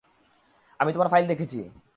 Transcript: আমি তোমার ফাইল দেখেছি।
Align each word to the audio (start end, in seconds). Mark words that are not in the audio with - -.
আমি 0.79 0.89
তোমার 0.93 1.09
ফাইল 1.09 1.25
দেখেছি। 1.27 1.59